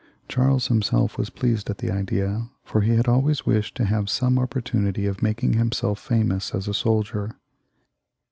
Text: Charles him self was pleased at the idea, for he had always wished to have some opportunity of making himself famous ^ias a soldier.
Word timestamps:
Charles 0.27 0.65
him 0.65 0.81
self 0.81 1.15
was 1.19 1.29
pleased 1.29 1.69
at 1.69 1.77
the 1.77 1.91
idea, 1.91 2.49
for 2.63 2.81
he 2.81 2.95
had 2.95 3.07
always 3.07 3.45
wished 3.45 3.75
to 3.75 3.85
have 3.85 4.09
some 4.09 4.39
opportunity 4.39 5.05
of 5.05 5.21
making 5.21 5.53
himself 5.53 5.99
famous 5.99 6.49
^ias 6.49 6.67
a 6.67 6.73
soldier. 6.73 7.35